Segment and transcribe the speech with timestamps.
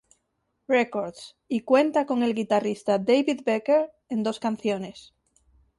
[0.67, 5.13] Records y cuenta con el guitarrista David Becker en dos canciones.